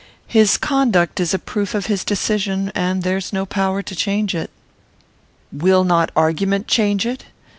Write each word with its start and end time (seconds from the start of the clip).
His 0.25 0.57
conduct 0.57 1.19
is 1.19 1.31
a 1.31 1.37
proof 1.37 1.75
of 1.75 1.85
his 1.85 2.03
decision, 2.03 2.71
and 2.73 3.03
there 3.03 3.17
is 3.17 3.31
no 3.31 3.45
power 3.45 3.83
to 3.83 3.95
change 3.95 4.33
it." 4.33 4.49
"Will 5.51 5.83
not 5.83 6.11
argument 6.15 6.65
change 6.67 7.05
it? 7.05 7.25